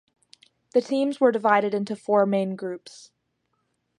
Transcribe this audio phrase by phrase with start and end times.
[0.71, 3.11] The teams were divided into four main groups.